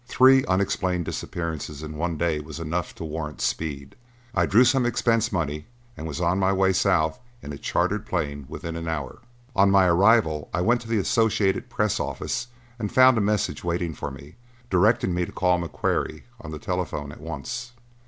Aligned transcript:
Three 0.07 0.43
unexplained 0.45 1.05
disappearances 1.05 1.83
in 1.83 1.95
one 1.95 2.17
day 2.17 2.39
was 2.39 2.59
enough 2.59 2.95
to 2.95 3.03
warrant 3.05 3.39
speed; 3.39 3.95
I 4.33 4.47
drew 4.47 4.65
some 4.65 4.83
expense 4.83 5.31
money 5.31 5.67
and 5.95 6.07
was 6.07 6.19
on 6.19 6.39
my 6.39 6.51
way 6.51 6.73
south 6.73 7.19
in 7.43 7.53
a 7.53 7.57
chartered 7.59 8.07
plane 8.07 8.47
within 8.49 8.75
an 8.75 8.87
hour. 8.87 9.19
On 9.55 9.69
my 9.69 9.85
arrival 9.85 10.49
I 10.55 10.61
went 10.61 10.81
to 10.81 10.87
the 10.87 10.97
Associated 10.97 11.69
Press 11.69 11.99
office 11.99 12.47
and 12.79 12.91
found 12.91 13.15
a 13.19 13.21
message 13.21 13.63
waiting 13.63 13.93
for 13.93 14.09
me, 14.09 14.37
directing 14.71 15.13
me 15.13 15.23
to 15.23 15.31
call 15.31 15.59
McQuarrie 15.61 16.23
on 16.39 16.49
the 16.49 16.57
telephone 16.57 17.11
at 17.11 17.21
once. 17.21 17.73